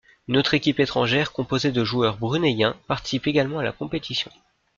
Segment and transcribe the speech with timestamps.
[0.27, 4.31] Une autre équipe étrangère, composée de joueurs brunéiens, participe également à la compétition.